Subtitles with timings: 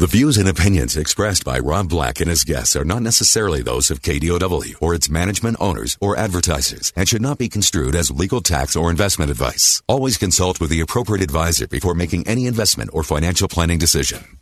[0.00, 3.90] The views and opinions expressed by Rob Black and his guests are not necessarily those
[3.90, 8.40] of KDOW or its management owners or advertisers and should not be construed as legal
[8.40, 9.82] tax or investment advice.
[9.86, 14.38] Always consult with the appropriate advisor before making any investment or financial planning decision.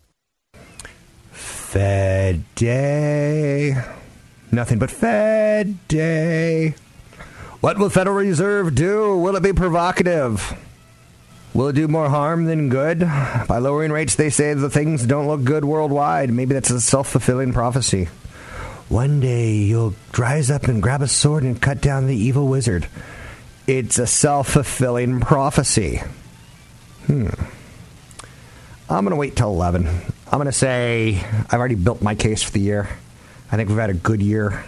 [1.32, 3.82] Fed Day.
[4.52, 6.76] Nothing but Fed Day.
[7.60, 9.16] What will Federal Reserve do?
[9.16, 10.56] Will it be provocative?
[11.58, 13.00] Will it do more harm than good?
[13.00, 16.32] By lowering rates, they say the things don't look good worldwide.
[16.32, 18.04] Maybe that's a self fulfilling prophecy.
[18.88, 22.86] One day you'll rise up and grab a sword and cut down the evil wizard.
[23.66, 26.00] It's a self fulfilling prophecy.
[27.06, 27.26] Hmm.
[28.88, 29.84] I'm going to wait till 11.
[29.88, 32.88] I'm going to say I've already built my case for the year.
[33.50, 34.64] I think we've had a good year.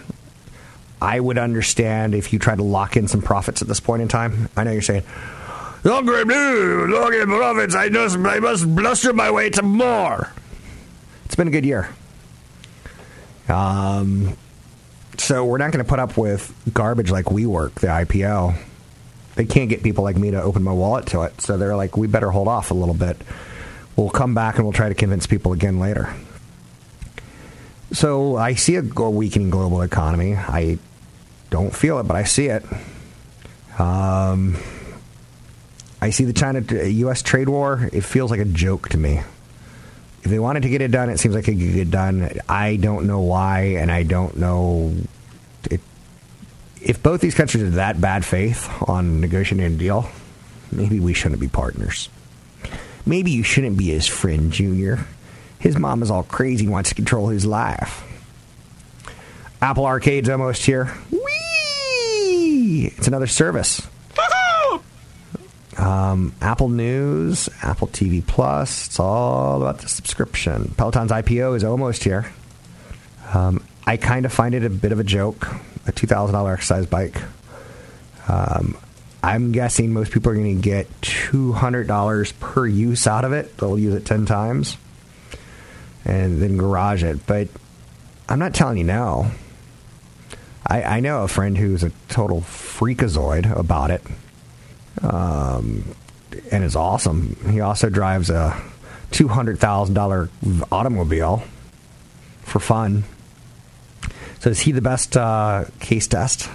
[1.01, 4.09] I would understand if you try to lock in some profits at this point in
[4.09, 4.49] time.
[4.57, 5.03] I know you're saying,
[5.83, 7.75] "Long great blue, in profits.
[7.75, 10.31] I just I must bluster my way to more."
[11.25, 11.89] It's been a good year.
[13.47, 14.37] Um,
[15.17, 18.55] so we're not going to put up with garbage like WeWork, the IPO.
[19.35, 21.97] They can't get people like me to open my wallet to it, so they're like,
[21.97, 23.17] "We better hold off a little bit."
[23.95, 26.13] We'll come back and we'll try to convince people again later.
[27.91, 30.35] So I see a weakening global economy.
[30.35, 30.79] I
[31.49, 32.63] don't feel it, but I see it.
[33.77, 34.57] Um,
[36.01, 37.21] I see the China uh, U.S.
[37.21, 37.89] trade war.
[37.93, 39.21] It feels like a joke to me.
[40.23, 42.39] If they wanted to get it done, it seems like it could get done.
[42.49, 44.95] I don't know why, and I don't know
[45.69, 45.81] it,
[46.81, 50.09] if both these countries are that bad faith on negotiating a deal.
[50.71, 52.09] Maybe we shouldn't be partners.
[53.05, 55.05] Maybe you shouldn't be his friend, Junior.
[55.59, 58.03] His mom is all crazy and wants to control his life.
[59.61, 60.85] Apple Arcade's almost here.
[61.11, 62.91] Whee!
[62.97, 63.80] It's another service.
[66.01, 68.87] Um, Apple News, Apple TV Plus.
[68.87, 70.73] It's all about the subscription.
[70.75, 72.31] Peloton's IPO is almost here.
[73.35, 75.47] Um, I kind of find it a bit of a joke.
[75.85, 77.21] A two thousand dollar exercise bike.
[78.27, 78.77] Um,
[79.21, 83.31] I'm guessing most people are going to get two hundred dollars per use out of
[83.31, 83.55] it.
[83.57, 84.77] They'll use it ten times,
[86.03, 87.27] and then garage it.
[87.27, 87.47] But
[88.27, 89.31] I'm not telling you now.
[90.65, 94.01] I, I know a friend who's a total freakazoid about it
[95.03, 95.95] um,
[96.51, 97.35] and is awesome.
[97.49, 98.61] He also drives a
[99.11, 100.29] two hundred thousand dollar
[100.71, 101.43] automobile
[102.43, 103.03] for fun.
[104.39, 106.49] So is he the best uh, case test?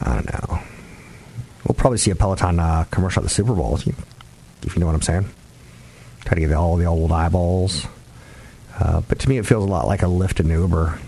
[0.00, 0.58] I don't know.
[1.66, 3.94] We'll probably see a Peloton uh, commercial at the Super Bowl, if you,
[4.62, 5.28] if you know what I'm saying.
[6.24, 7.86] Try to get all the old eyeballs.
[8.78, 10.98] Uh, but to me, it feels a lot like a Lyft and Uber.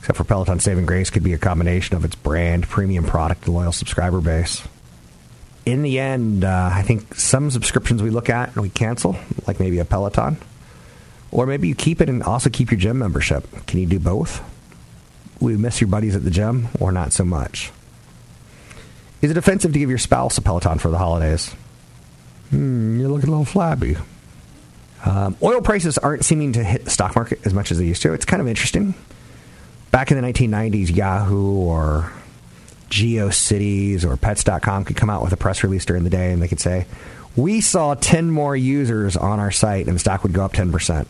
[0.00, 3.54] Except for Peloton Saving Grace could be a combination of its brand, premium product, and
[3.54, 4.66] loyal subscriber base
[5.66, 9.16] in the end, uh, I think some subscriptions we look at and we cancel,
[9.46, 10.36] like maybe a Peloton,
[11.30, 13.46] or maybe you keep it and also keep your gym membership.
[13.66, 14.42] Can you do both?
[15.40, 17.72] You miss your buddies at the gym or not so much?
[19.20, 21.54] Is it offensive to give your spouse a Peloton for the holidays?
[22.50, 23.96] Hmm, you're looking a little flabby.
[25.04, 28.02] Um, oil prices aren't seeming to hit the stock market as much as they used
[28.02, 28.12] to.
[28.12, 28.94] It's kind of interesting.
[29.90, 32.12] Back in the 1990s, Yahoo or
[32.90, 36.48] GeoCities or Pets.com could come out with a press release during the day and they
[36.48, 36.86] could say,
[37.36, 41.06] We saw 10 more users on our site and the stock would go up 10%.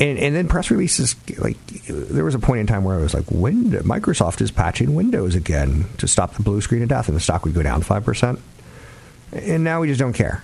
[0.00, 3.12] And, and then press releases, like, there was a point in time where I was
[3.12, 7.16] like, Windows, Microsoft is patching Windows again to stop the blue screen of death, and
[7.16, 8.40] the stock would go down 5%.
[9.32, 10.42] And now we just don't care.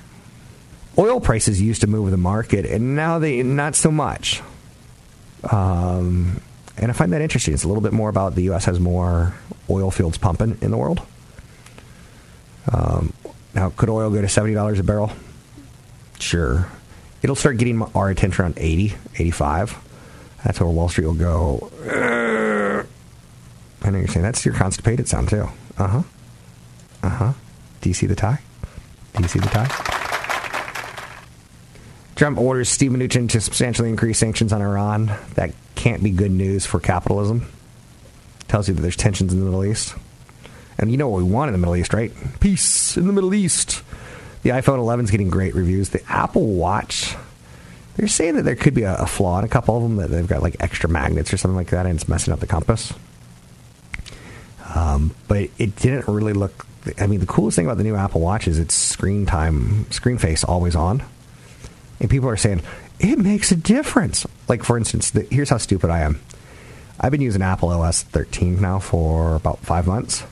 [0.99, 4.43] Oil prices used to move the market, and now they not so much.
[5.50, 6.43] Um,
[6.78, 7.55] and I find that interesting.
[7.55, 8.64] It's a little bit more about the U.S.
[8.67, 9.34] has more
[9.70, 11.00] oil fields pumping in the world.
[12.73, 13.12] Um,
[13.55, 15.12] now, could oil go to $70 a barrel?
[16.19, 16.69] Sure.
[17.23, 19.78] It'll start getting our attention around 80, 85.
[20.44, 21.70] That's where Wall Street will go.
[23.82, 25.49] I know you're saying that's your constipated sound, too.
[25.79, 26.02] Uh huh.
[27.02, 27.32] Uh huh.
[27.81, 28.40] Do you see the tie?
[29.14, 29.95] Do you see the tie?
[32.17, 35.13] Trump orders Steve Mnuchin to substantially increase sanctions on Iran.
[35.35, 37.47] That can't be good news for capitalism.
[38.49, 39.95] Tells you that there's tensions in the Middle East.
[40.79, 42.13] And you know what we want in the Middle East, right?
[42.41, 43.83] Peace in the Middle East.
[44.43, 45.91] The iPhone 11 is getting great reviews.
[45.91, 47.15] The Apple Watch
[47.97, 50.09] They're saying that there could be a, a flaw in a couple of them that
[50.11, 52.93] they've got like extra magnets or something like that, and it's messing up the compass.
[54.75, 56.67] Um, but it didn't really look.
[56.99, 60.19] I mean, the coolest thing about the new Apple Watch is its screen time, screen
[60.19, 61.03] face always on,
[62.00, 62.62] and people are saying
[62.98, 64.26] it makes a difference.
[64.48, 66.20] Like for instance, the, here's how stupid I am.
[66.98, 70.25] I've been using Apple OS 13 now for about five months,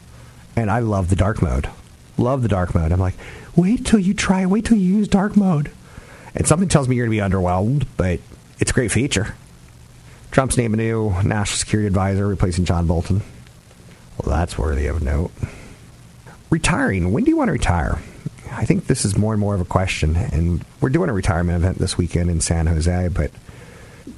[0.57, 1.69] and I love the dark mode.
[2.17, 2.93] Love the dark mode.
[2.93, 3.17] I'm like,
[3.57, 4.47] wait till you try.
[4.47, 5.71] Wait till you use dark mode.
[6.35, 8.21] And something tells me you're going to be underwhelmed, but
[8.59, 9.35] it's a great feature.
[10.31, 13.23] Trump's named a new national security advisor, replacing John Bolton.
[14.19, 15.33] Well, that's worthy of note.
[16.51, 17.13] Retiring.
[17.13, 18.01] When do you want to retire?
[18.57, 21.57] I think this is more and more of a question, and we're doing a retirement
[21.57, 23.31] event this weekend in San Jose, but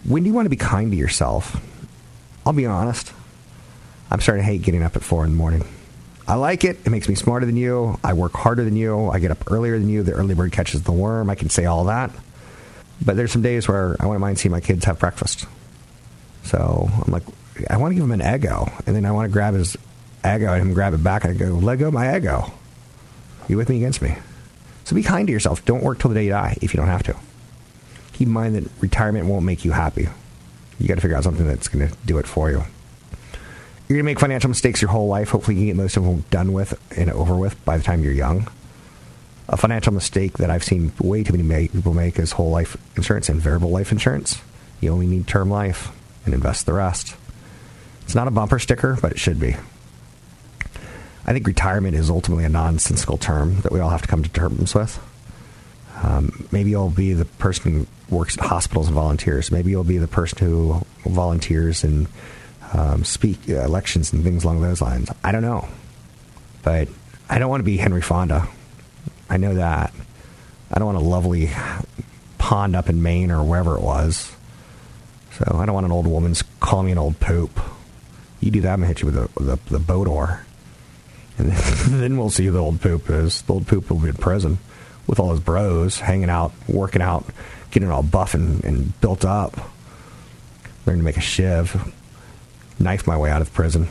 [0.05, 1.61] when do you want to be kind to yourself?
[2.45, 3.13] I'll be honest.
[4.11, 5.65] I'm starting to hate getting up at 4 in the morning.
[6.29, 6.79] I like it.
[6.85, 7.99] It makes me smarter than you.
[8.03, 9.09] I work harder than you.
[9.09, 10.03] I get up earlier than you.
[10.03, 11.31] The early bird catches the worm.
[11.31, 12.11] I can say all that.
[13.05, 15.47] But there's some days where I wouldn't mind seeing my kids have breakfast.
[16.45, 17.23] So I'm like,
[17.71, 19.77] I want to give him an ego, And then I want to grab his
[20.25, 21.25] ego and him grab it back.
[21.25, 22.51] And I go, let go my Eggo.
[23.49, 24.17] You with me against me?
[24.85, 25.65] So be kind to yourself.
[25.65, 27.17] Don't work till the day you die if you don't have to.
[28.13, 30.09] Keep in mind that retirement won't make you happy.
[30.79, 32.65] You got to figure out something that's going to do it for you.
[33.89, 35.31] You're going to make financial mistakes your whole life.
[35.31, 38.03] Hopefully, you can get most of them done with and over with by the time
[38.03, 38.49] you're young.
[39.49, 43.29] A financial mistake that I've seen way too many people make is whole life insurance
[43.29, 44.41] and variable life insurance.
[44.81, 45.93] You only need term life
[46.25, 47.15] and invest the rest.
[48.03, 49.57] It's not a bumper sticker, but it should be.
[51.27, 54.29] I think retirement is ultimately a nonsensical term that we all have to come to
[54.31, 54.99] terms with.
[56.03, 59.51] Um, maybe you'll be the person who works at hospitals and volunteers.
[59.51, 62.07] Maybe you'll be the person who volunteers and
[62.73, 65.11] um, speak uh, elections and things along those lines.
[65.25, 65.67] I don't know,
[66.63, 66.89] but
[67.29, 68.47] I don't want to be Henry Fonda.
[69.29, 69.93] I know that.
[70.71, 71.51] I don't want a lovely
[72.39, 74.33] pond up in Maine or wherever it was.
[75.33, 77.59] So I don't want an old woman call me an old poop.
[78.41, 80.45] You do that, I'm gonna hit you with the the, the boat oar,
[81.39, 81.53] and
[82.03, 83.43] then, we'll see who the old poop is.
[83.43, 84.59] The old poop will be in prison
[85.07, 87.25] with all his bros, hanging out, working out,
[87.71, 89.57] getting all buff and, and built up.
[90.87, 91.93] Learn to make a shiv
[92.79, 93.89] knife my way out of prison.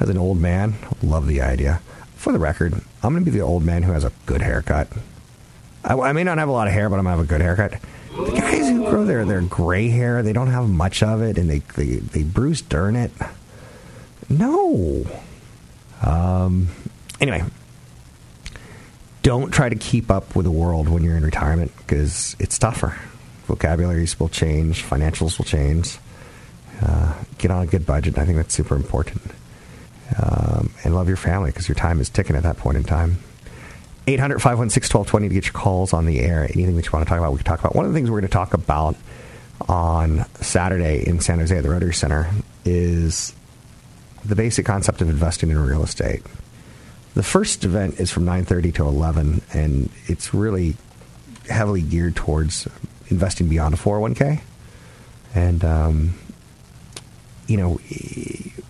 [0.00, 1.80] As an old man, love the idea.
[2.16, 4.88] For the record, I'm going to be the old man who has a good haircut.
[5.84, 7.28] I, I may not have a lot of hair, but I'm going to have a
[7.28, 7.80] good haircut.
[8.10, 11.48] The guys who grow their, their gray hair, they don't have much of it, and
[11.48, 13.12] they, they, they Bruce Dern it.
[14.28, 15.04] No.
[16.02, 16.68] Um,
[17.20, 17.44] anyway,
[19.22, 22.98] don't try to keep up with the world when you're in retirement because it's tougher.
[23.46, 25.98] Vocabularies will change, financials will change.
[26.80, 28.18] Uh, get on a good budget.
[28.18, 29.22] I think that's super important.
[30.16, 33.18] Um, and love your family because your time is ticking at that point in time.
[34.06, 36.44] 800 516 1220 to get your calls on the air.
[36.44, 37.74] Anything that you want to talk about, we can talk about.
[37.74, 38.96] One of the things we're going to talk about
[39.68, 42.30] on Saturday in San Jose at the Rotary Center
[42.64, 43.34] is
[44.28, 46.22] the basic concept of investing in real estate.
[47.14, 50.76] The first event is from 9:30 to 11 and it's really
[51.48, 52.68] heavily geared towards
[53.08, 54.40] investing beyond a 401k.
[55.34, 56.14] And um,
[57.46, 57.80] you know,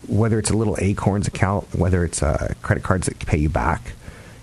[0.06, 3.92] whether it's a little Acorns account, whether it's uh, credit cards that pay you back,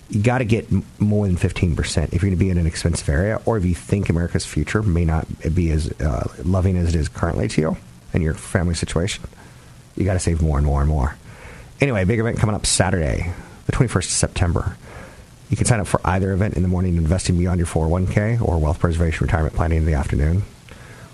[0.09, 0.67] you got to get
[0.99, 3.73] more than 15% if you're going to be in an expensive area or if you
[3.73, 5.25] think America's future may not
[5.55, 7.77] be as uh, loving as it is currently to you
[8.13, 9.23] and your family situation.
[9.95, 11.15] You got to save more and more and more.
[11.81, 13.31] Anyway, big event coming up Saturday,
[13.65, 14.77] the 21st of September.
[15.49, 18.57] You can sign up for either event in the morning, investing beyond your 401k or
[18.57, 20.43] wealth preservation retirement planning in the afternoon.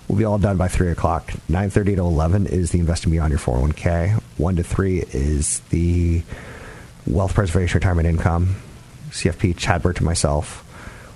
[0.07, 1.31] We'll be all done by 3 o'clock.
[1.49, 4.21] 9.30 to 11 is the Investing Beyond Your 401k.
[4.37, 6.23] 1 to 3 is the
[7.07, 8.57] Wealth Preservation Retirement Income.
[9.11, 10.67] CFP, Chad Burt, and myself.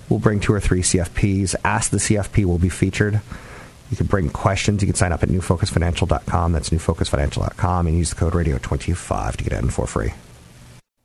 [0.08, 1.54] We'll bring two or three CFPs.
[1.64, 3.20] Ask the CFP will be featured.
[3.90, 4.82] You can bring questions.
[4.82, 6.52] You can sign up at newfocusfinancial.com.
[6.52, 10.12] That's newfocusfinancial.com and use the code radio25 to get in for free.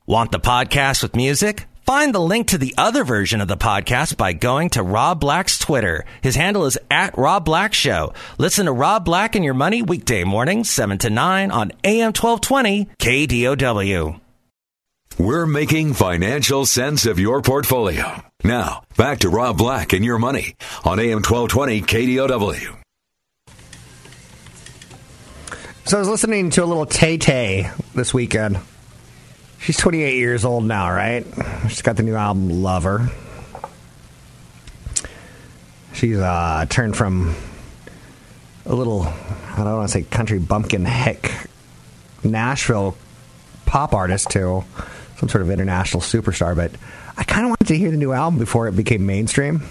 [0.06, 1.66] Want the podcast with music?
[1.86, 5.58] Find the link to the other version of the podcast by going to Rob Black's
[5.58, 6.04] Twitter.
[6.22, 8.12] His handle is at Rob Black Show.
[8.38, 12.86] Listen to Rob Black and Your Money weekday mornings, 7 to 9 on AM 1220
[12.98, 14.20] KDOW.
[15.18, 18.22] We're making financial sense of your portfolio.
[18.44, 22.76] Now, back to Rob Black and Your Money on AM 1220 KDOW.
[25.84, 28.58] So I was listening to a little Tay Tay this weekend.
[29.60, 31.24] She's 28 years old now, right?
[31.68, 33.10] She's got the new album Lover.
[35.92, 37.36] She's uh, turned from
[38.66, 41.30] a little, I don't want to say country bumpkin hick
[42.24, 42.96] Nashville
[43.66, 44.64] pop artist to
[45.18, 46.56] some sort of international superstar.
[46.56, 46.72] But
[47.16, 49.62] I kind of wanted to hear the new album before it became mainstream.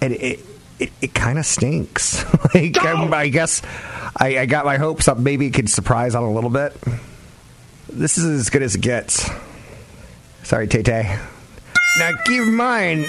[0.00, 0.40] And it,
[0.78, 2.24] it, it kind of stinks.
[2.54, 3.62] like, I, I guess
[4.16, 5.18] I, I got my hopes up.
[5.18, 6.76] Maybe it could surprise on a little bit.
[7.88, 9.28] This is as good as it gets.
[10.42, 11.18] Sorry, Tay Tay.
[11.98, 13.06] Now, keep in mind,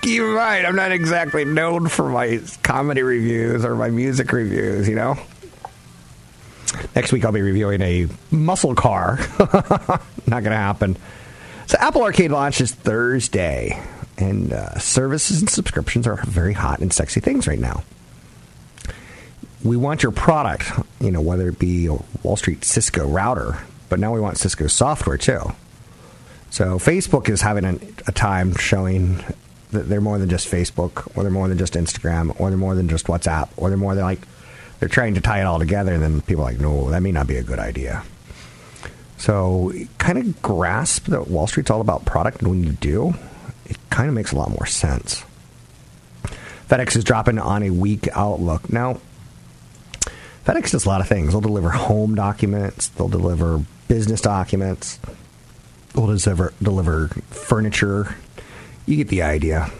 [0.00, 4.88] keep in mind, I'm not exactly known for my comedy reviews or my music reviews,
[4.88, 5.18] you know?
[6.94, 9.18] Next week, I'll be reviewing a muscle car.
[9.38, 10.96] not going to happen.
[11.68, 13.78] So, Apple Arcade launches Thursday,
[14.16, 17.84] and uh, services and subscriptions are very hot and sexy things right now.
[19.62, 23.58] We want your product, you know, whether it be a Wall Street Cisco router,
[23.90, 25.42] but now we want Cisco software too.
[26.48, 29.22] So, Facebook is having a, time showing
[29.72, 32.76] that they're more than just Facebook, or they're more than just Instagram, or they're more
[32.76, 34.20] than just WhatsApp, or they're more than like
[34.80, 37.12] they're trying to tie it all together, and then people are like, no, that may
[37.12, 38.04] not be a good idea.
[39.18, 43.14] So, kind of grasp that Wall Street's all about product, and when you do,
[43.66, 45.24] it kind of makes a lot more sense.
[46.68, 48.72] FedEx is dropping on a weak outlook.
[48.72, 49.00] Now,
[50.44, 51.32] FedEx does a lot of things.
[51.32, 55.00] They'll deliver home documents, they'll deliver business documents,
[55.94, 58.16] they'll deliver, deliver furniture.
[58.86, 59.70] You get the idea.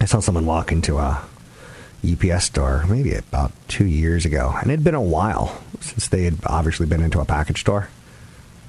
[0.00, 1.24] I saw someone walk into a
[2.04, 6.24] UPS store maybe about two years ago, and it had been a while since they
[6.24, 7.88] had obviously been into a package store.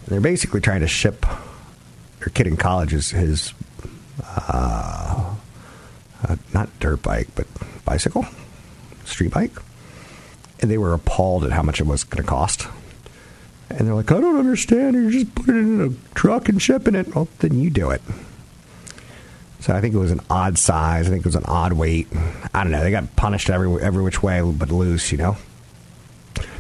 [0.07, 1.25] They're basically trying to ship
[2.19, 3.53] their kid in college his,
[4.23, 5.35] uh,
[6.27, 7.47] uh, not dirt bike, but
[7.85, 8.25] bicycle,
[9.03, 9.51] street bike.
[10.61, 12.67] And they were appalled at how much it was going to cost.
[13.69, 14.95] And they're like, I don't understand.
[14.95, 17.13] You're just putting it in a truck and shipping it.
[17.13, 18.01] Well, then you do it.
[19.59, 21.07] So I think it was an odd size.
[21.07, 22.07] I think it was an odd weight.
[22.53, 22.83] I don't know.
[22.83, 25.37] They got punished every every which way but loose, you know.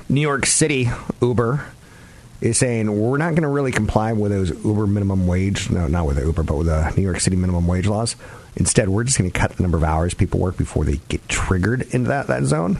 [0.09, 0.89] New York City
[1.21, 1.65] Uber
[2.45, 6.05] is saying we're not going to really comply with those Uber minimum wage, no, not
[6.05, 8.15] with Uber, but with the New York City minimum wage laws.
[8.55, 11.27] Instead, we're just going to cut the number of hours people work before they get
[11.27, 12.77] triggered into that, that zone.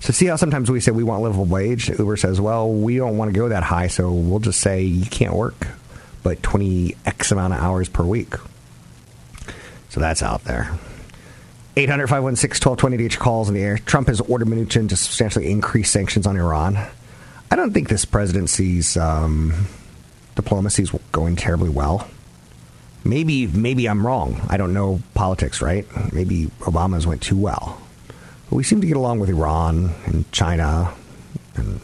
[0.00, 1.88] So see how sometimes we say we want livable wage.
[1.88, 5.06] Uber says, well, we don't want to go that high, so we'll just say you
[5.06, 5.68] can't work,
[6.22, 8.34] but 20 X amount of hours per week.
[9.88, 10.78] So that's out there.
[11.78, 13.78] 800 516 1220 to get your calls in the air.
[13.78, 16.86] Trump has ordered Mnuchin to substantially increase sanctions on Iran.
[17.50, 19.66] I don't think this presidency's um,
[20.34, 22.08] diplomacy is going terribly well.
[23.04, 24.40] Maybe, maybe I'm wrong.
[24.48, 25.86] I don't know politics, right?
[26.12, 27.80] Maybe Obama's went too well.
[28.50, 30.92] But we seem to get along with Iran and China,
[31.54, 31.80] and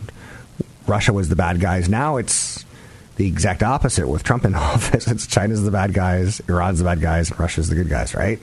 [0.87, 1.89] Russia was the bad guys.
[1.89, 2.65] Now it's
[3.17, 5.07] the exact opposite with Trump in office.
[5.07, 8.41] It's China's the bad guys, Iran's the bad guys, and Russia's the good guys, right?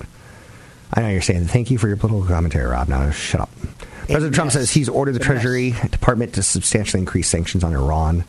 [0.94, 2.88] I know you're saying thank you for your political commentary, Rob.
[2.88, 3.50] Now shut up.
[4.10, 8.24] President Trump says he's ordered the Treasury Department to substantially increase sanctions on Iran.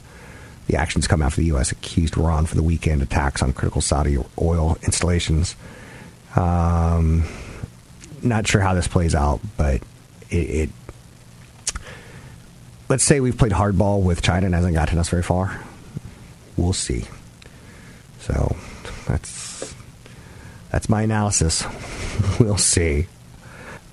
[0.66, 1.72] The actions come after the U.S.
[1.72, 5.56] accused Iran for the weekend attacks on critical Saudi oil installations.
[6.36, 7.24] Um,
[8.22, 9.82] not sure how this plays out, but
[10.28, 10.70] it, it.
[12.88, 15.60] Let's say we've played hardball with China and hasn't gotten us very far.
[16.56, 17.06] We'll see.
[18.20, 18.54] So
[19.06, 19.74] that's
[20.70, 21.64] that's my analysis.
[22.38, 23.06] we'll see.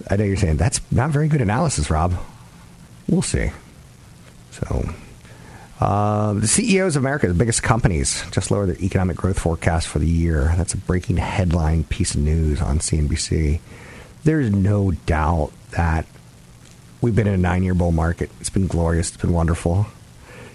[0.10, 2.14] I know you're saying that's not very good analysis, Rob.
[3.08, 3.52] We'll see.
[4.52, 4.90] So,
[5.80, 10.00] uh, the CEOs of America, the biggest companies, just lowered their economic growth forecast for
[10.00, 10.54] the year.
[10.58, 13.60] That's a breaking headline piece of news on CNBC.
[14.24, 16.06] There's no doubt that
[17.02, 18.30] we've been in a nine year bull market.
[18.40, 19.10] It's been glorious.
[19.10, 19.88] It's been wonderful.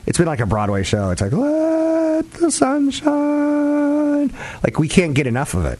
[0.06, 1.10] It's been like a Broadway show.
[1.10, 4.32] It's like, let the sunshine.
[4.64, 5.78] Like, we can't get enough of it.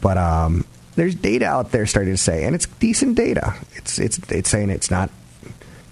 [0.00, 0.64] But um,
[0.98, 3.54] there's data out there starting to say, and it's decent data.
[3.76, 5.10] It's it's it's saying it's not.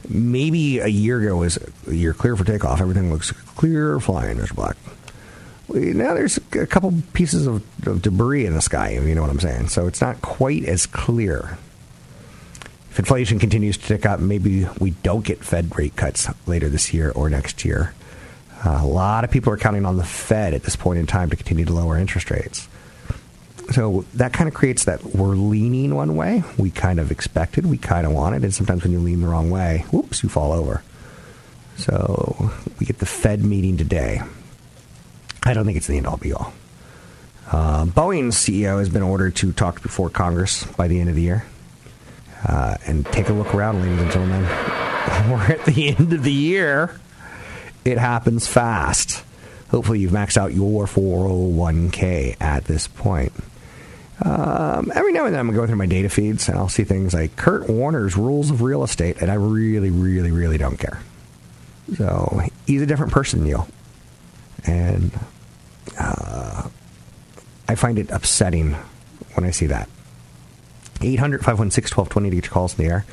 [0.09, 1.59] Maybe a year ago was
[1.89, 2.81] year clear for takeoff.
[2.81, 4.55] Everything looks clear flying, Mr.
[4.55, 4.77] Black.
[5.69, 8.91] Now there's a couple pieces of, of debris in the sky.
[8.91, 9.69] You know what I'm saying?
[9.69, 11.59] So it's not quite as clear.
[12.91, 16.95] If inflation continues to tick up, maybe we don't get Fed rate cuts later this
[16.95, 17.95] year or next year.
[18.65, 21.31] Uh, a lot of people are counting on the Fed at this point in time
[21.31, 22.69] to continue to lower interest rates.
[23.73, 26.45] So that kind of creates that we're leaning one way.
[26.57, 29.51] We kind of expected, we kind of wanted, and sometimes when you lean the wrong
[29.51, 30.83] way, whoops, you fall over.
[31.77, 34.21] So we get the Fed meeting today.
[35.45, 36.53] I don't think it's the end all be all.
[37.51, 41.23] Uh, Boeing's CEO has been ordered to talk before Congress by the end of the
[41.23, 41.45] year.
[42.47, 44.43] Uh, and take a look around, ladies and gentlemen.
[45.31, 46.99] We're at the end of the year.
[47.85, 49.23] It happens fast.
[49.71, 53.33] Hopefully, you've maxed out your 401k at this point.
[54.25, 56.85] Um, every now and then I'm going go through my data feeds and I'll see
[56.85, 61.01] things like Kurt Warner's Rules of Real Estate, and I really, really, really don't care.
[61.97, 63.67] So he's a different person than you.
[64.65, 65.13] And
[65.99, 66.69] uh,
[67.69, 68.73] I find it upsetting
[69.35, 69.89] when I see that.
[71.03, 73.05] 800 516 1220 to get your calls in the air.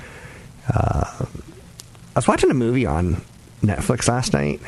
[0.74, 1.26] Uh,
[2.16, 3.22] I was watching a movie on
[3.62, 4.62] Netflix last night,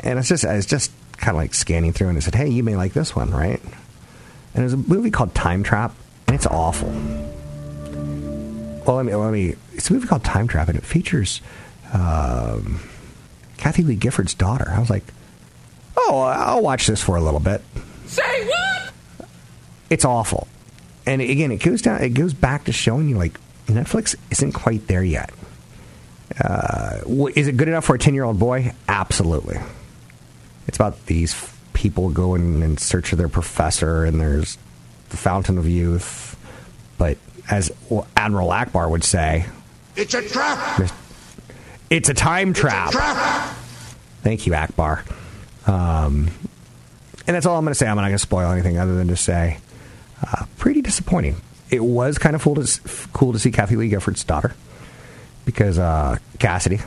[0.00, 2.48] and it's just I was just kind of like scanning through, and it said, "Hey,
[2.48, 3.60] you may like this one, right?"
[4.54, 5.94] And was a movie called Time Trap,
[6.26, 6.88] and it's awful.
[8.86, 9.56] Well, let me, let me.
[9.72, 11.40] It's a movie called Time Trap, and it features
[11.92, 12.80] um,
[13.56, 14.70] Kathie Lee Gifford's daughter.
[14.70, 15.04] I was like,
[15.96, 17.62] "Oh, I'll watch this for a little bit."
[18.06, 18.92] Say what?
[19.90, 20.46] It's awful,
[21.06, 22.02] and again, it goes down.
[22.02, 25.30] It goes back to showing you like Netflix isn't quite there yet.
[26.40, 27.00] Uh,
[27.34, 28.72] is it good enough for a ten-year-old boy?
[28.88, 29.58] Absolutely.
[30.66, 31.32] It's about these
[31.74, 34.56] people going in search of their professor, and there's
[35.10, 36.36] the Fountain of Youth.
[36.96, 37.18] But
[37.50, 37.70] as
[38.16, 39.46] Admiral Ackbar would say,
[39.96, 40.90] it's a trap.
[41.90, 42.88] It's a time trap.
[42.88, 43.56] A trap.
[44.22, 45.04] Thank you, Ackbar.
[45.68, 46.30] Um,
[47.26, 47.86] and that's all I'm going to say.
[47.86, 49.58] I'm not going to spoil anything other than to say,
[50.22, 51.36] uh, pretty disappointing.
[51.70, 52.80] It was kind of cool to,
[53.12, 54.54] cool to see Kathie Lee Gifford's daughter
[55.44, 56.80] because uh, Cassidy.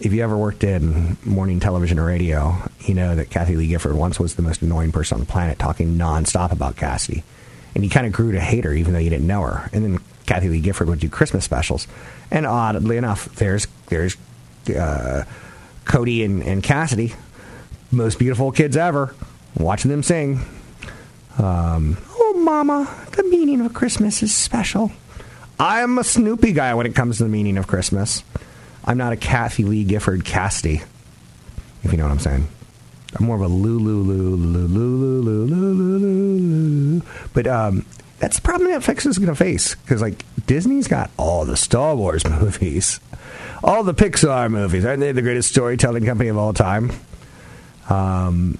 [0.00, 3.96] If you ever worked in morning television or radio, you know that Kathie Lee Gifford
[3.96, 7.22] once was the most annoying person on the planet, talking nonstop about Cassidy,
[7.74, 9.70] and you kind of grew to hate her even though you didn't know her.
[9.72, 11.86] And then Kathie Lee Gifford would do Christmas specials,
[12.30, 14.16] and oddly enough, there's there's
[14.68, 15.24] uh,
[15.84, 17.14] Cody and, and Cassidy,
[17.90, 19.14] most beautiful kids ever,
[19.56, 20.40] watching them sing.
[21.38, 24.92] Um, oh, Mama, the meaning of Christmas is special.
[25.58, 28.24] I'm a Snoopy guy when it comes to the meaning of Christmas.
[28.84, 30.82] I'm not a Kathie Lee Gifford Cassidy,
[31.82, 32.48] if you know what I'm saying.
[33.14, 37.02] I'm more of a Lulu, Lulu, Lulu, Lulu, Lulu.
[37.32, 37.86] But um,
[38.18, 41.94] that's the problem Netflix is going to face because like Disney's got all the Star
[41.94, 43.00] Wars movies,
[43.62, 44.84] all the Pixar movies.
[44.84, 46.92] Aren't they the greatest storytelling company of all time?
[47.88, 48.58] Um,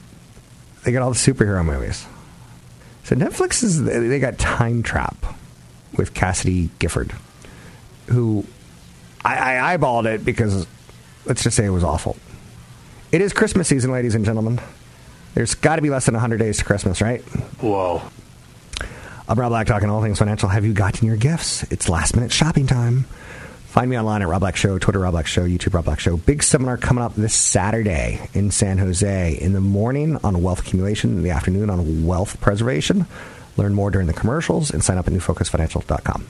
[0.85, 2.07] they got all the superhero movies.
[3.05, 5.17] So Netflix is they got Time Trap
[5.97, 7.13] with Cassidy Gifford,
[8.07, 8.45] who
[9.25, 10.67] I, I eyeballed it because
[11.27, 12.17] let's just say it was awful.
[13.15, 14.61] It is Christmas season, ladies and gentlemen.
[15.35, 17.21] There's got to be less than 100 days to Christmas, right?
[17.61, 18.03] Whoa.
[19.29, 20.49] I'm Rob Black talking all things financial.
[20.49, 21.63] Have you gotten your gifts?
[21.71, 23.05] It's last minute shopping time.
[23.67, 26.17] Find me online at Rob Black Show, Twitter Rob Black Show, YouTube Rob Black Show.
[26.17, 29.39] Big seminar coming up this Saturday in San Jose.
[29.41, 33.07] In the morning on wealth accumulation, in the afternoon on wealth preservation.
[33.57, 36.27] Learn more during the commercials and sign up at newfocusfinancial.com.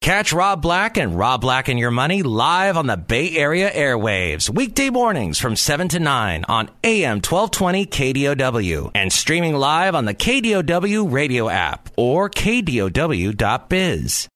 [0.00, 4.48] Catch Rob Black and Rob Black and Your Money live on the Bay Area airwaves,
[4.48, 10.14] weekday mornings from 7 to 9 on AM 1220 KDOW and streaming live on the
[10.14, 14.28] KDOW radio app or KDOW.biz.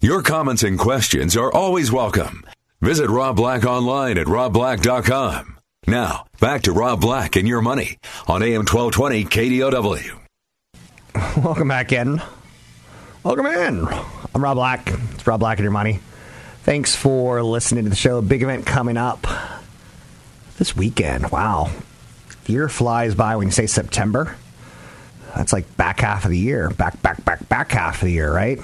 [0.00, 2.44] Your comments and questions are always welcome.
[2.82, 5.56] Visit Rob Black online at robblack.com.
[5.86, 10.20] Now, back to Rob Black and Your Money on AM 1220 KDOW.
[11.44, 12.20] Welcome back in.
[13.22, 13.86] Welcome in.
[14.34, 14.90] I'm Rob Black.
[15.12, 16.00] It's Rob Black and Your Money.
[16.64, 18.20] Thanks for listening to the show.
[18.20, 19.28] Big event coming up
[20.58, 21.30] this weekend.
[21.30, 21.70] Wow.
[22.48, 24.36] Year flies by when you say September.
[25.36, 26.68] That's like back half of the year.
[26.70, 28.58] Back, back, back, back half of the year, right?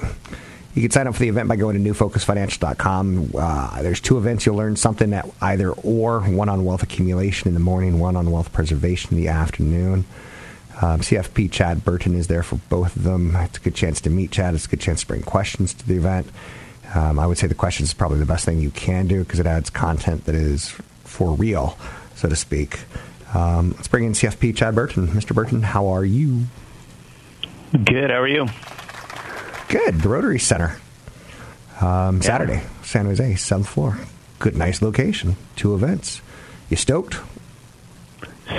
[0.75, 3.31] You can sign up for the event by going to newfocusfinancial.com.
[3.33, 4.47] Uh, there's two events.
[4.47, 8.33] You'll learn something at either or one on wealth accumulation in the morning, one on
[8.33, 10.05] wealth preservation in the afternoon.
[10.83, 13.37] Um, CFP Chad Burton is there for both of them.
[13.37, 14.55] It's a good chance to meet Chad.
[14.55, 16.27] It's a good chance to bring questions to the event.
[16.95, 19.39] Um, I would say the questions is probably the best thing you can do because
[19.41, 20.71] it adds content that is
[21.05, 21.77] for real,
[22.15, 22.81] so to speak.
[23.35, 25.09] Um, let's bring in CFP Chad Burton.
[25.09, 25.35] Mr.
[25.35, 26.45] Burton, how are you?
[27.73, 28.11] Good.
[28.11, 28.49] How are you?
[29.69, 30.01] Good.
[30.01, 30.79] The Rotary Center.
[31.81, 32.21] Um.
[32.23, 33.99] Saturday, San Jose, seventh floor.
[34.39, 35.37] Good, nice location.
[35.57, 36.21] Two events.
[36.71, 37.19] You stoked?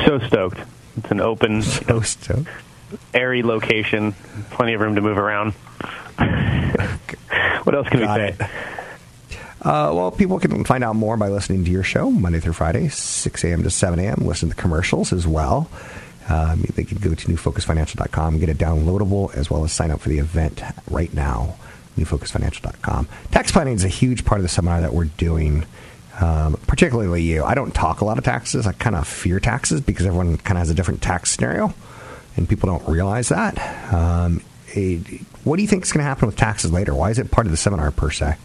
[0.05, 0.59] So stoked.
[0.97, 2.45] It's an open, so
[3.13, 4.13] airy location.
[4.51, 5.53] Plenty of room to move around.
[7.63, 8.49] what else can Got we say?
[9.61, 12.89] Uh, well, people can find out more by listening to your show Monday through Friday,
[12.89, 13.61] 6 a.m.
[13.63, 14.25] to 7 a.m.
[14.25, 15.69] Listen to the commercials as well.
[16.29, 19.99] Um, they can go to newfocusfinancial.com and get it downloadable as well as sign up
[19.99, 21.55] for the event right now.
[21.97, 23.07] Newfocusfinancial.com.
[23.31, 25.65] Tax planning is a huge part of the seminar that we're doing.
[26.21, 27.43] Um, particularly you.
[27.43, 28.67] I don't talk a lot of taxes.
[28.67, 31.73] I kind of fear taxes because everyone kind of has a different tax scenario,
[32.37, 33.93] and people don't realize that.
[33.93, 36.93] Um, it, what do you think is going to happen with taxes later?
[36.93, 38.35] Why is it part of the seminar per se?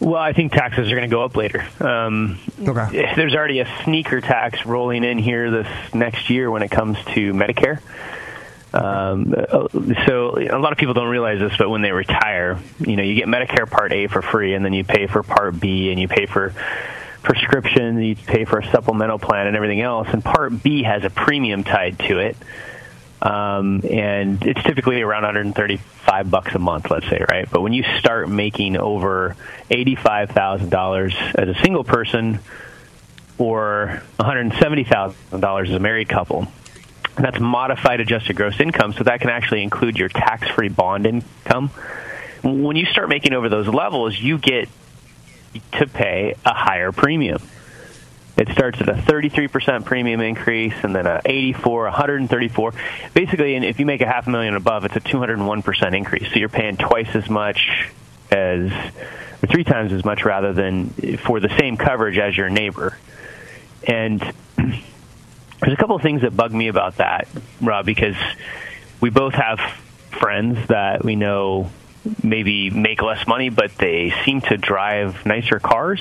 [0.00, 1.66] Well, I think taxes are going to go up later.
[1.80, 3.12] Um, okay.
[3.16, 7.32] There's already a sneaker tax rolling in here this next year when it comes to
[7.32, 7.80] Medicare.
[8.72, 9.34] Um,
[10.06, 13.14] so a lot of people don't realize this, but when they retire, you know, you
[13.14, 16.08] get Medicare Part A for free, and then you pay for Part B, and you
[16.08, 16.52] pay for
[17.22, 20.08] prescription, you pay for a supplemental plan, and everything else.
[20.10, 22.36] And Part B has a premium tied to it.
[23.22, 27.48] Um, and it's typically around 135 bucks a month, let's say, right?
[27.50, 29.36] But when you start making over
[29.70, 32.40] $85,000 as a single person
[33.38, 36.46] or $170,000 as a married couple,
[37.16, 41.70] that's modified adjusted gross income, so that can actually include your tax-free bond income.
[42.42, 44.68] When you start making over those levels, you get
[45.72, 47.42] to pay a higher premium.
[48.36, 52.74] It starts at a 33% premium increase and then a 84, 134.
[53.14, 56.30] Basically, if you make a half million above, it's a 201% increase.
[56.30, 57.90] So you're paying twice as much
[58.30, 62.98] as, or three times as much rather than for the same coverage as your neighbor.
[63.84, 64.22] And
[65.60, 67.28] there's a couple of things that bug me about that,
[67.60, 68.16] Rob, because
[69.00, 69.60] we both have
[70.10, 71.70] friends that we know
[72.22, 76.00] maybe make less money, but they seem to drive nicer cars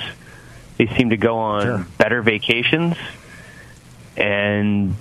[0.77, 1.87] they seem to go on sure.
[1.97, 2.97] better vacations,
[4.17, 4.95] and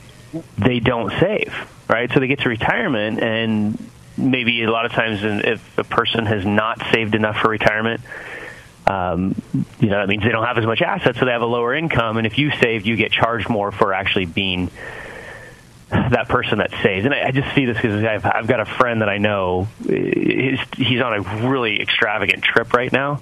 [0.59, 1.55] they don't save,
[1.89, 2.11] right?
[2.13, 6.45] So they get to retirement, and maybe a lot of times, if a person has
[6.45, 8.01] not saved enough for retirement,
[8.87, 9.41] um,
[9.81, 11.75] you know that means they don't have as much assets, so they have a lower
[11.75, 12.17] income.
[12.17, 14.71] And if you save, you get charged more for actually being
[15.91, 17.05] that person that saves.
[17.05, 19.69] And I, I just see this because I've, I've got a friend that I know.
[19.87, 23.21] He's, he's on a really extravagant trip right now,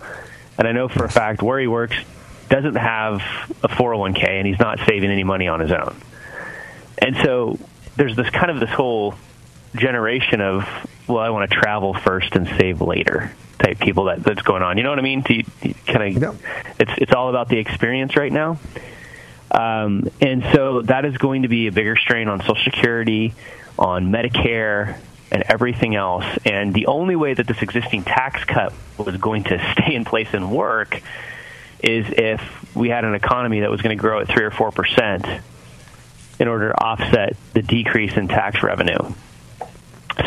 [0.59, 1.97] and I know for a fact where he works,
[2.49, 3.21] doesn't have
[3.63, 5.97] a 401k and he's not saving any money on his own.
[6.99, 7.59] And so
[7.97, 9.15] there's this kind of this whole
[9.75, 10.65] generation of,
[11.07, 14.77] well, I want to travel first and save later type people that that's going on.
[14.77, 15.23] You know what I mean?
[15.23, 15.43] To,
[15.87, 16.43] kind of,
[16.79, 18.59] it's it's all about the experience right now.
[19.51, 23.35] Um, and so that is going to be a bigger strain on Social Security,
[23.79, 24.99] on Medicare,
[25.31, 26.25] and everything else.
[26.45, 30.29] And the only way that this existing tax cut was going to stay in place
[30.33, 31.03] and work
[31.83, 35.41] is if we had an economy that was going to grow at 3 or 4%
[36.39, 39.13] in order to offset the decrease in tax revenue.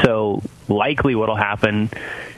[0.03, 1.89] So, likely what will happen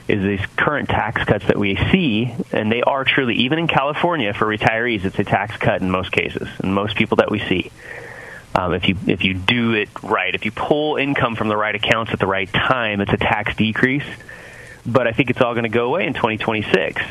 [0.06, 4.32] is these current tax cuts that we see, and they are truly, even in California
[4.32, 7.70] for retirees, it's a tax cut in most cases, and most people that we see.
[8.54, 11.74] Um, if you if you do it right, if you pull income from the right
[11.74, 14.06] accounts at the right time, it's a tax decrease.
[14.86, 17.02] But I think it's all going to go away in 2026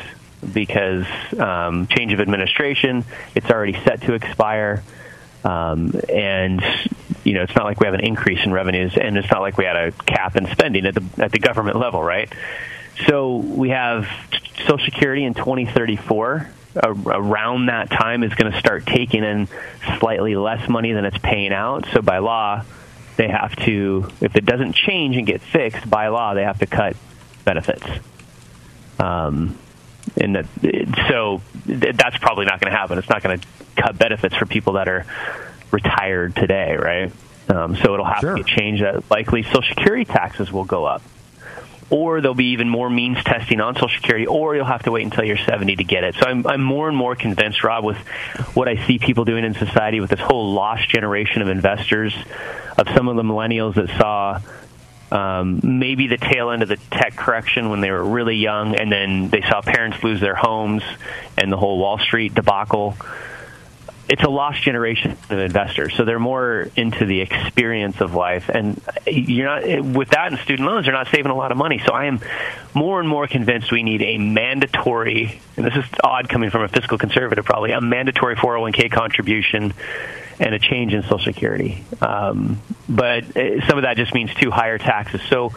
[0.52, 1.06] because
[1.38, 4.82] um, change of administration, it's already set to expire.
[5.44, 6.62] Um, and
[7.28, 9.58] you know, it's not like we have an increase in revenues, and it's not like
[9.58, 12.32] we had a cap in spending at the at the government level, right?
[13.06, 14.08] So we have
[14.66, 16.50] Social Security in 2034.
[16.82, 19.46] around that time is going to start taking in
[19.98, 21.86] slightly less money than it's paying out.
[21.92, 22.64] So by law,
[23.16, 26.66] they have to, if it doesn't change and get fixed by law, they have to
[26.66, 26.96] cut
[27.44, 27.84] benefits.
[28.98, 29.58] Um,
[30.16, 30.46] and that,
[31.08, 32.96] so that's probably not going to happen.
[32.96, 35.04] It's not going to cut benefits for people that are
[35.70, 37.12] retired today, right?
[37.48, 38.36] Um, so it'll have sure.
[38.36, 38.82] to get changed.
[38.82, 41.02] That likely Social Security taxes will go up,
[41.90, 45.04] or there'll be even more means testing on Social Security, or you'll have to wait
[45.04, 46.14] until you're 70 to get it.
[46.16, 47.96] So I'm, I'm more and more convinced, Rob, with
[48.54, 52.14] what I see people doing in society with this whole lost generation of investors,
[52.76, 54.40] of some of the millennials that saw
[55.10, 58.92] um, maybe the tail end of the tech correction when they were really young, and
[58.92, 60.82] then they saw parents lose their homes
[61.36, 62.94] and the whole Wall Street debacle.
[64.08, 68.48] It's a lost generation of investors, so they're more into the experience of life.
[68.48, 71.78] And you're not with that and student loans, you're not saving a lot of money.
[71.86, 72.20] So I am
[72.72, 76.68] more and more convinced we need a mandatory, and this is odd coming from a
[76.68, 79.74] fiscal conservative, probably a mandatory 401k contribution
[80.40, 81.84] and a change in Social Security.
[82.00, 85.20] Um, but uh, some of that just means too higher taxes.
[85.28, 85.52] So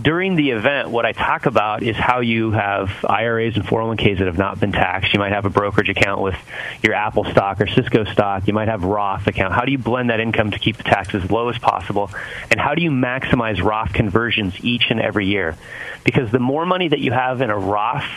[0.00, 4.26] during the event, what I talk about is how you have IRAs and 401ks that
[4.26, 5.12] have not been taxed.
[5.12, 6.36] You might have a brokerage account with
[6.82, 8.46] your Apple stock or Cisco stock.
[8.46, 9.52] You might have Roth account.
[9.52, 12.10] How do you blend that income to keep the tax as low as possible?
[12.50, 15.56] And how do you maximize Roth conversions each and every year?
[16.04, 18.08] Because the more money that you have in a Roth,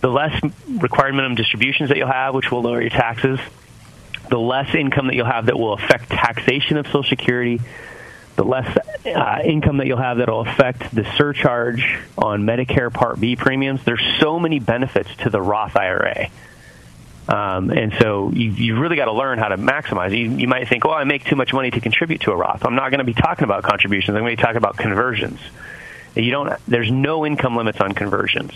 [0.00, 3.40] the less required minimum distributions that you'll have, which will lower your taxes,
[4.30, 7.60] the less income that you'll have that will affect taxation of Social Security,
[8.40, 13.20] the less uh, income that you'll have that will affect the surcharge on Medicare Part
[13.20, 13.84] B premiums.
[13.84, 16.30] There's so many benefits to the Roth IRA.
[17.28, 20.16] Um, and so you, you've really got to learn how to maximize.
[20.16, 22.64] You, you might think, well, I make too much money to contribute to a Roth.
[22.64, 24.16] I'm not going to be talking about contributions.
[24.16, 25.38] I'm going to be talking about conversions.
[26.16, 26.52] You don't.
[26.66, 28.52] There's no income limits on conversions,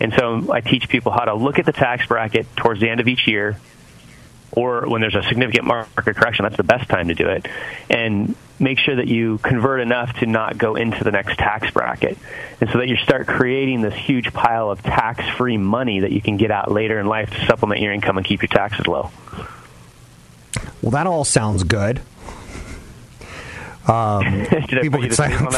[0.00, 3.00] and so I teach people how to look at the tax bracket towards the end
[3.00, 3.58] of each year,
[4.56, 7.46] or when there's a significant market correction, that's the best time to do it.
[7.90, 12.16] And make sure that you convert enough to not go into the next tax bracket.
[12.60, 16.20] And so that you start creating this huge pile of tax free money that you
[16.20, 19.10] can get out later in life to supplement your income and keep your taxes low.
[20.82, 22.00] Well, that all sounds good.
[23.86, 25.52] Um, people can sign up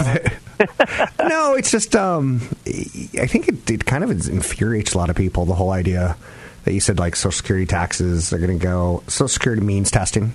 [1.21, 5.45] no, it's just um, I think it, it kind of infuriates a lot of people.
[5.45, 6.17] The whole idea
[6.67, 9.05] that you said like Social Security taxes are going to go.
[9.07, 10.35] Social Security means testing.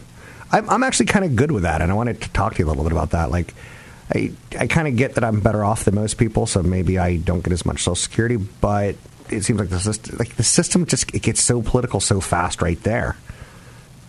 [0.49, 2.65] I'm, I'm actually kind of good with that, and I wanted to talk to you
[2.65, 3.31] a little bit about that.
[3.31, 3.53] Like,
[4.13, 7.17] I I kind of get that I'm better off than most people, so maybe I
[7.17, 8.95] don't get as much Social Security, but
[9.29, 12.61] it seems like the system, like the system just it gets so political so fast
[12.61, 13.17] right there.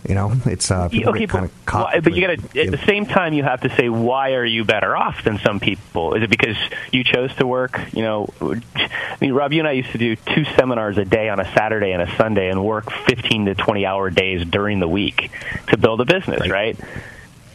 [0.07, 3.05] You know, it's uh, okay, kind of but, but you got to at the same
[3.05, 6.13] time you have to say why are you better off than some people?
[6.15, 6.57] Is it because
[6.91, 7.79] you chose to work?
[7.93, 11.29] You know, I mean, Rob, you and I used to do two seminars a day
[11.29, 14.89] on a Saturday and a Sunday, and work fifteen to twenty hour days during the
[14.89, 15.31] week
[15.67, 16.77] to build a business, right?
[16.77, 16.79] right?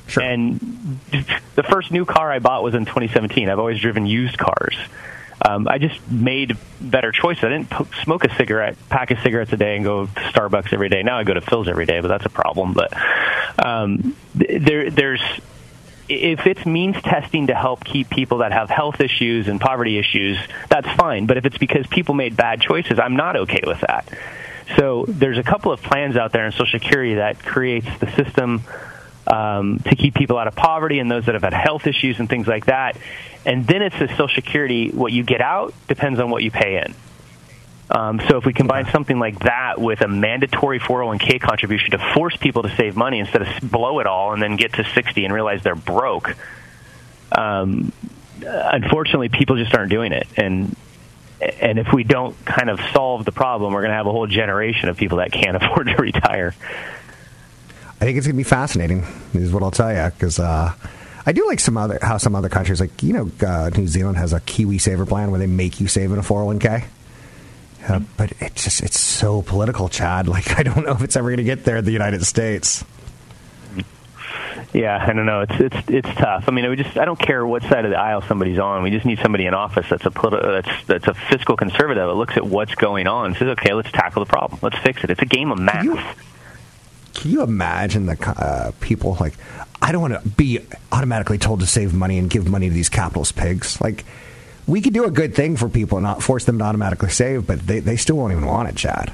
[0.06, 0.22] Sure.
[0.22, 0.98] And
[1.54, 3.50] the first new car I bought was in 2017.
[3.50, 4.74] I've always driven used cars
[5.46, 7.44] um, I just made better choices.
[7.44, 10.72] I didn't po- smoke a cigarette, pack of cigarettes a day, and go to Starbucks
[10.72, 11.02] every day.
[11.02, 12.72] Now I go to Philz every day, but that's a problem.
[12.72, 12.92] But
[13.64, 15.22] um, there, there's
[16.08, 20.38] if it's means testing to help keep people that have health issues and poverty issues,
[20.68, 21.26] that's fine.
[21.26, 24.08] But if it's because people made bad choices, I'm not okay with that.
[24.76, 28.62] So there's a couple of plans out there in Social Security that creates the system
[29.28, 32.28] um, to keep people out of poverty and those that have had health issues and
[32.28, 32.96] things like that.
[33.44, 34.90] And then it's the Social Security.
[34.90, 36.94] What you get out depends on what you pay in.
[37.90, 42.36] Um, so if we combine something like that with a mandatory 401k contribution to force
[42.36, 45.32] people to save money instead of blow it all and then get to 60 and
[45.32, 46.36] realize they're broke,
[47.32, 47.92] um,
[48.42, 50.26] unfortunately, people just aren't doing it.
[50.36, 50.76] And
[51.40, 54.26] and if we don't kind of solve the problem, we're going to have a whole
[54.26, 56.54] generation of people that can't afford to retire.
[58.00, 59.04] I think it's going to be fascinating.
[59.34, 60.72] Is what I'll tell you because uh,
[61.26, 64.18] I do like some other how some other countries like you know uh, New Zealand
[64.18, 66.84] has a KiwiSaver plan where they make you save in a 401k.
[67.88, 70.28] Uh, but it's just it's so political, Chad.
[70.38, 72.84] Like I don't know if it's ever going to get there in the United States.
[74.72, 75.40] Yeah, I don't know.
[75.40, 76.44] It's it's it's tough.
[76.46, 78.82] I mean, we just I don't care what side of the aisle somebody's on.
[78.82, 82.14] We just need somebody in office that's a politi- that's that's a fiscal conservative that
[82.14, 84.60] looks at what's going on and says, okay, let's tackle the problem.
[84.62, 85.10] Let's fix it.
[85.10, 85.84] It's a game of math.
[85.84, 85.98] You,
[87.18, 89.34] can you imagine the uh, people like
[89.82, 90.60] I don't want to be
[90.92, 93.80] automatically told to save money and give money to these capitalist pigs.
[93.80, 94.04] Like
[94.68, 97.46] we could do a good thing for people and not force them to automatically save,
[97.46, 99.12] but they, they still won't even want it, Chad.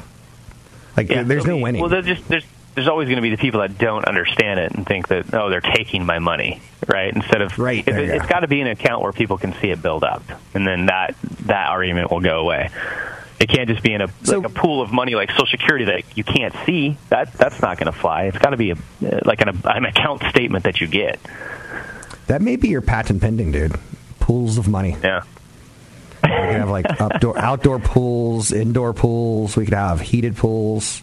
[0.97, 1.81] Like yeah, there's no winning.
[1.81, 4.73] Well, there's just there's there's always going to be the people that don't understand it
[4.73, 7.89] and think that oh they're taking my money right instead of right.
[7.89, 10.67] It, it's got to be an account where people can see it build up, and
[10.67, 11.15] then that
[11.47, 12.69] that argument will go away.
[13.41, 15.87] It can't just be in a so, like a pool of money like Social Security
[15.87, 16.97] that you can't see.
[17.09, 18.25] That that's not going to fly.
[18.25, 21.19] It's got to be a, uh, like an, an account statement that you get.
[22.27, 23.75] That may be your patent pending, dude.
[24.21, 24.97] Pools of money.
[25.03, 25.25] Yeah.
[26.23, 29.57] We can have like outdoor outdoor pools, indoor pools.
[29.57, 31.03] We could have heated pools.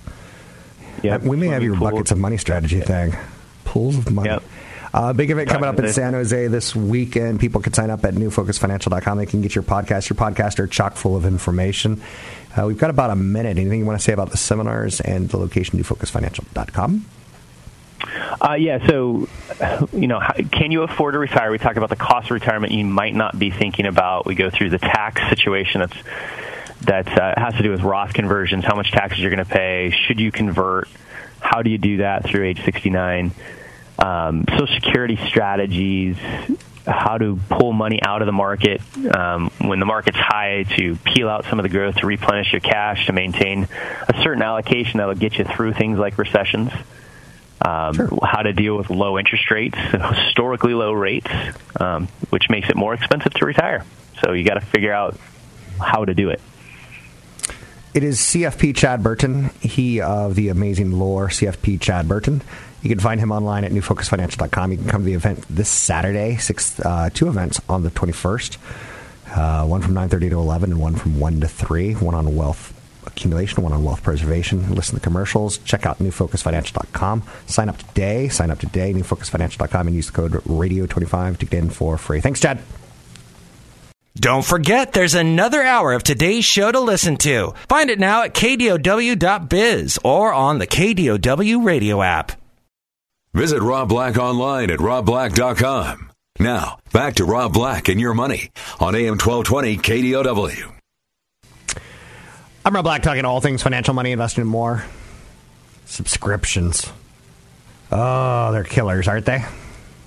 [1.03, 1.91] Yeah, we may have your pool.
[1.91, 2.83] buckets of money strategy yeah.
[2.83, 3.17] thing.
[3.65, 4.29] Pools of money.
[4.29, 4.43] Yep.
[4.93, 7.39] Uh, big event coming up in San Jose this weekend.
[7.39, 9.17] People can sign up at newfocusfinancial.com.
[9.17, 10.09] They can get your podcast.
[10.09, 12.01] Your podcast are chock full of information.
[12.57, 13.57] Uh, we've got about a minute.
[13.57, 17.05] Anything you want to say about the seminars and the location, newfocusfinancial.com?
[18.41, 19.29] Uh, yeah, so,
[19.93, 21.51] you know, how, can you afford to retire?
[21.51, 24.25] We talk about the cost of retirement you might not be thinking about.
[24.25, 25.97] We go through the tax situation that's
[26.81, 29.93] that uh, has to do with Roth conversions, how much taxes you're going to pay,
[30.07, 30.87] should you convert,
[31.39, 33.31] how do you do that through age 69?
[33.99, 36.17] Um, Social Security strategies,
[36.85, 38.81] how to pull money out of the market
[39.13, 42.61] um, when the market's high to peel out some of the growth to replenish your
[42.61, 43.67] cash to maintain
[44.07, 46.71] a certain allocation that will get you through things like recessions.
[47.63, 48.09] Um, sure.
[48.23, 51.29] How to deal with low interest rates, historically low rates,
[51.79, 53.85] um, which makes it more expensive to retire.
[54.23, 55.15] So you got to figure out
[55.79, 56.41] how to do it.
[57.93, 62.41] It is CFP Chad Burton, he of the amazing lore, CFP Chad Burton.
[62.81, 64.71] You can find him online at newfocusfinancial.com.
[64.71, 68.57] You can come to the event this Saturday, six, uh, two events on the 21st,
[69.35, 72.73] uh, one from 9.30 to 11 and one from 1 to 3, one on wealth
[73.05, 74.73] accumulation, one on wealth preservation.
[74.73, 75.59] Listen to the commercials.
[75.59, 77.23] Check out newfocusfinancial.com.
[77.45, 78.29] Sign up today.
[78.29, 82.21] Sign up today, newfocusfinancial.com, and use the code radio25 to get in for free.
[82.21, 82.59] Thanks, Chad.
[84.15, 87.53] Don't forget, there's another hour of today's show to listen to.
[87.69, 92.40] Find it now at kdow.biz or on the KDOW radio app.
[93.33, 96.11] Visit Rob Black online at robblack.com.
[96.39, 98.49] Now, back to Rob Black and your money
[98.81, 100.71] on AM 1220 KDOW.
[102.65, 104.83] I'm Rob Black talking all things financial, money, investing, and more.
[105.85, 106.91] Subscriptions.
[107.89, 109.45] Oh, they're killers, aren't they?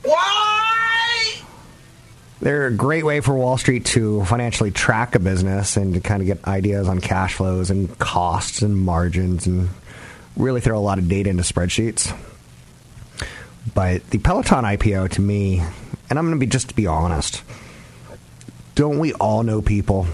[0.03, 1.41] Why?
[2.43, 6.21] They're a great way for Wall Street to financially track a business and to kind
[6.21, 9.71] of get ideas on cash flows and costs and margins and
[10.37, 12.15] really throw a lot of data into spreadsheets.
[13.73, 15.63] But the Peloton IPO to me
[16.11, 17.43] and I'm going to be just to be honest.
[18.75, 20.07] Don't we all know people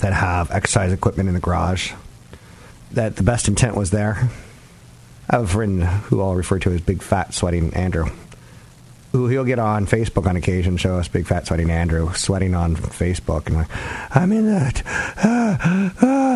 [0.00, 1.92] that have exercise equipment in the garage
[2.92, 4.30] that the best intent was there?
[5.28, 8.10] I have a friend who I'll refer to as Big Fat Sweating Andrew
[9.14, 12.74] who he'll get on Facebook on occasion, show us big fat sweating Andrew sweating on
[12.74, 13.68] Facebook, and like,
[14.10, 14.82] I'm in that,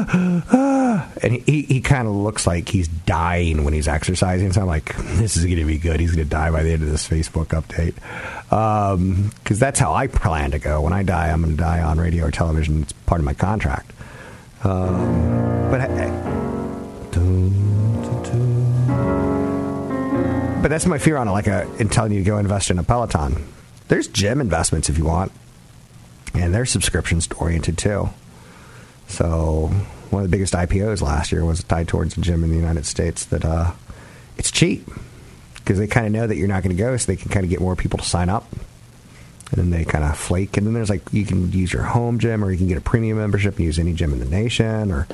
[0.09, 1.11] ah.
[1.23, 4.53] and he he kind of looks like he's dying when he's exercising.
[4.53, 6.01] So I'm like, this is going to be good.
[6.01, 7.95] He's going to die by the end of this Facebook update,
[8.45, 10.81] because um, that's how I plan to go.
[10.81, 12.83] When I die, I'm going to die on radio or television.
[12.83, 13.93] It's part of my contract.
[14.65, 15.89] Um, but.
[20.63, 21.31] but that's my fear on it.
[21.31, 23.47] Like a, in telling you to go invest in a Peloton.
[23.89, 25.33] There's gym investments if you want,
[26.35, 28.11] and they're subscriptions oriented too.
[29.09, 29.67] So
[30.11, 32.87] one of the biggest IPOs last year was tied towards a gym in the United
[32.87, 33.73] States that uh,
[34.37, 34.89] it's cheap
[35.55, 37.45] because they kind of know that you're not going to go, so they can kind
[37.45, 38.51] of get more people to sign up.
[39.51, 40.57] And then they kind of flake.
[40.57, 42.83] And then there's like you can use your home gym, or you can get a
[42.83, 45.07] premium membership and use any gym in the nation, or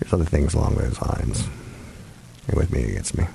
[0.00, 1.46] there's other things along those lines.
[2.48, 3.26] You're with me against me.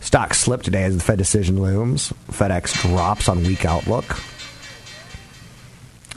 [0.00, 2.12] Stock slipped today as the Fed decision looms.
[2.30, 4.20] FedEx drops on weak outlook.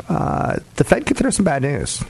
[0.08, 2.04] Uh, the Fed could throw some bad news.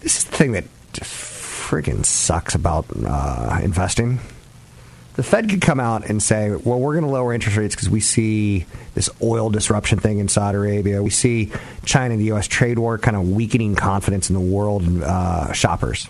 [0.00, 4.18] This is the thing that friggin' sucks about uh, investing.
[5.14, 7.90] The Fed could come out and say, well, we're going to lower interest rates because
[7.90, 11.02] we see this oil disruption thing in Saudi Arabia.
[11.02, 11.52] We see
[11.84, 12.46] China and the U.S.
[12.46, 16.08] trade war kind of weakening confidence in the world uh, shoppers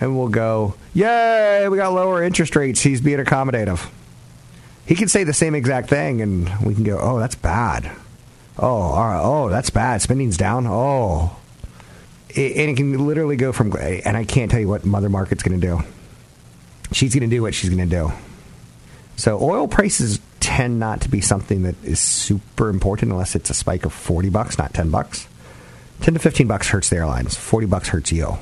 [0.00, 2.80] and we'll go, Yay, we got lower interest rates.
[2.80, 3.88] He's being accommodative.
[4.86, 7.92] He can say the same exact thing, and we can go, Oh, that's bad.
[8.58, 9.20] Oh, all right.
[9.22, 10.02] Oh, that's bad.
[10.02, 10.66] Spending's down.
[10.66, 11.36] Oh.
[12.34, 15.42] It, and it can literally go from, and I can't tell you what Mother Market's
[15.42, 15.82] going to do.
[16.92, 18.12] She's going to do what she's going to do.
[19.16, 23.54] So oil prices tend not to be something that is super important unless it's a
[23.54, 25.28] spike of 40 bucks, not 10 bucks.
[26.00, 27.36] 10 to 15 bucks hurts the airlines.
[27.36, 28.38] 40 bucks hurts you.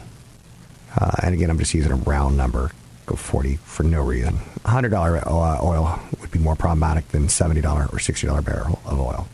[0.97, 2.71] Uh, and again, I'm just using a round number.
[3.07, 4.39] Go 40 for no reason.
[4.65, 9.29] $100 uh, oil would be more problematic than $70 or $60 barrel of oil.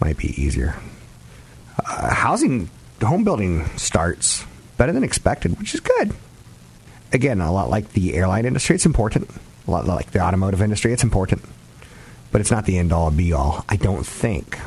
[0.00, 0.76] Might be easier.
[1.78, 2.68] Uh, housing,
[3.02, 4.44] home building starts
[4.76, 6.14] better than expected, which is good.
[7.12, 9.30] Again, a lot like the airline industry, it's important.
[9.66, 11.42] A lot like the automotive industry, it's important.
[12.32, 14.58] But it's not the end all be all, I don't think.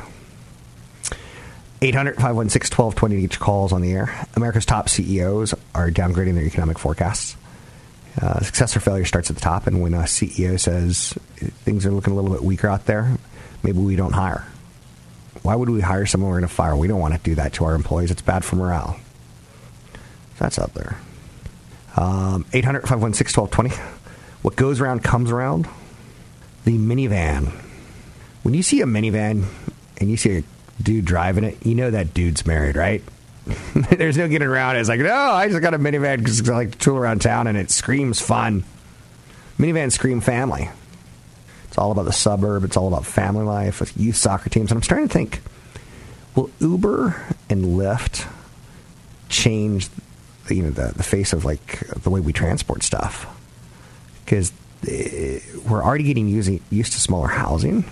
[1.82, 4.26] 800 516 1220 each calls on the air.
[4.34, 7.36] America's top CEOs are downgrading their economic forecasts.
[8.20, 11.14] Uh, success or failure starts at the top, and when a CEO says
[11.64, 13.16] things are looking a little bit weaker out there,
[13.62, 14.44] maybe we don't hire.
[15.42, 16.76] Why would we hire someone we're going to fire?
[16.76, 18.10] We don't want to do that to our employees.
[18.10, 18.98] It's bad for morale.
[20.38, 20.98] That's out there.
[21.96, 24.00] Um, 800 516 1220.
[24.42, 25.68] What goes around comes around.
[26.64, 27.52] The minivan.
[28.42, 29.44] When you see a minivan
[29.98, 30.42] and you see a
[30.82, 33.02] dude driving it, you know that dude's married, right?
[33.74, 34.80] There's no getting around it.
[34.80, 37.46] It's like, no, I just got a minivan because I like to tool around town
[37.46, 38.64] and it screams fun.
[39.58, 40.70] Minivan scream family.
[41.70, 42.64] It's all about the suburb.
[42.64, 44.70] It's all about family life with youth soccer teams.
[44.70, 45.40] And I'm starting to think,
[46.34, 48.30] will Uber and Lyft
[49.30, 49.88] change,
[50.48, 53.26] you know, the, the face of like the way we transport stuff?
[54.24, 54.52] Because
[54.86, 57.84] eh, we're already getting using, used to smaller housing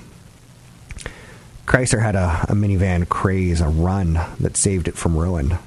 [1.69, 5.59] Chrysler had a, a minivan craze, a run that saved it from ruin.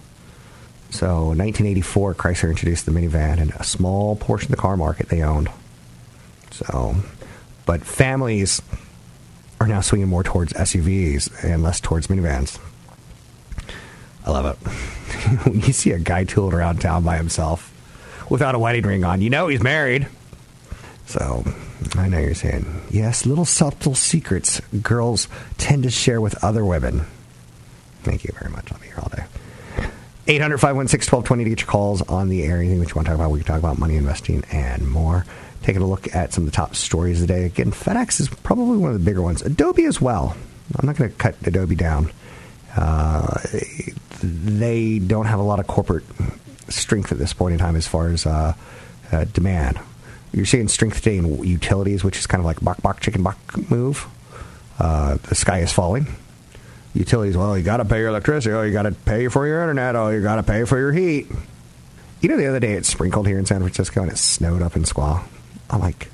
[0.90, 5.22] So, 1984, Chrysler introduced the minivan, and a small portion of the car market they
[5.22, 5.50] owned.
[6.50, 6.96] So,
[7.72, 8.62] but families
[9.62, 12.60] are now swinging more towards SUVs and less towards minivans.
[14.26, 14.68] I love it.
[15.48, 17.74] when you see a guy tooling around town by himself
[18.30, 20.10] without a wedding ring on, you know he's married.
[21.06, 21.46] So
[21.96, 27.06] I know you're saying, yes, little subtle secrets girls tend to share with other women.
[28.04, 28.70] Thank you very much.
[28.74, 29.24] I'll be here all day.
[30.28, 32.58] 800 516 1220 to get your calls on the air.
[32.58, 35.26] Anything that you want to talk about, we can talk about money investing and more.
[35.64, 37.46] Taking a look at some of the top stories of the day.
[37.46, 39.42] Again, FedEx is probably one of the bigger ones.
[39.42, 40.36] Adobe as well.
[40.78, 42.12] I'm not going to cut Adobe down.
[42.76, 43.40] Uh,
[44.24, 46.06] they don't have a lot of corporate
[46.70, 48.54] strength at this point in time as far as uh,
[49.12, 49.80] uh, demand
[50.34, 53.38] you're seeing strength today in utilities, which is kind of like bok bok chicken bok
[53.70, 54.08] move.
[54.80, 56.08] Uh, the sky is falling.
[56.94, 58.54] Utilities, well, you got to pay your electricity.
[58.54, 59.96] Oh, you got to pay for your internet.
[59.96, 61.28] Oh, you got to pay for your heat.
[62.22, 64.76] You know, the other day it sprinkled here in San Francisco and it snowed up
[64.76, 65.24] in Squaw.
[65.72, 66.10] I'm like,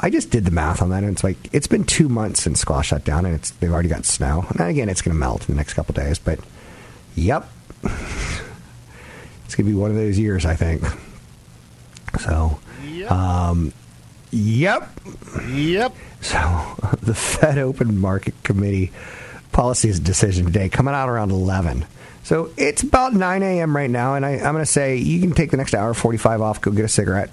[0.00, 2.60] I just did the math on that, and it's like it's been two months since
[2.60, 4.46] squash shut down, and it's they've already got snow.
[4.50, 6.38] And again, it's going to melt in the next couple days, but
[7.14, 7.48] yep,
[7.84, 10.82] it's going to be one of those years, I think.
[12.20, 12.58] So
[13.08, 13.72] um,
[14.30, 14.88] Yep.
[15.48, 15.94] Yep.
[16.20, 18.92] So the Fed Open Market Committee
[19.52, 21.86] policies decision today coming out around 11.
[22.22, 23.74] So it's about 9 a.m.
[23.74, 26.42] right now, and I, am going to say you can take the next hour 45
[26.42, 27.30] off, go get a cigarette,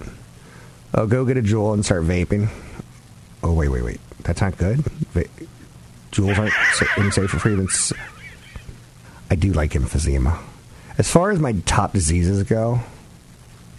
[0.93, 2.49] oh, go get a Juul and start vaping.
[3.43, 3.99] Oh, wait, wait, wait.
[4.23, 4.79] That's not good.
[4.79, 5.25] Va-
[6.11, 7.67] Juuls aren't any safer for you than.
[9.29, 10.39] I do like emphysema.
[10.97, 12.79] As far as my top diseases go,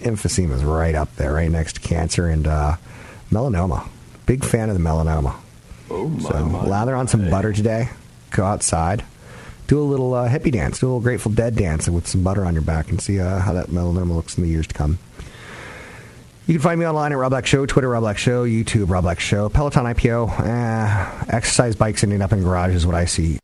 [0.00, 2.76] emphysema is right up there, right next to cancer and uh,
[3.30, 3.88] melanoma.
[4.26, 5.34] Big fan of the melanoma.
[5.90, 7.30] Oh my, so my, lather on some my.
[7.30, 7.88] butter today.
[8.30, 9.04] Go outside.
[9.66, 10.80] Do a little uh, hippie dance.
[10.80, 13.38] Do a little Grateful Dead dance with some butter on your back and see uh,
[13.38, 14.98] how that melanoma looks in the years to come.
[16.46, 19.02] You can find me online at Rob Black Show, Twitter Rob Black Show, YouTube Rob
[19.02, 20.46] Black Show, Peloton IPO.
[20.46, 23.40] Eh, exercise bikes ending up in garages, is what I see